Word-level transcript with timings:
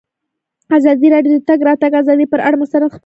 ازادي 0.77 1.07
راډیو 1.13 1.31
د 1.33 1.37
د 1.41 1.45
تګ 1.49 1.59
راتګ 1.67 1.91
ازادي 2.01 2.25
پر 2.31 2.39
اړه 2.47 2.55
مستند 2.61 2.69
خپرونه 2.69 2.91
چمتو 2.91 2.91
کړې. 2.93 2.99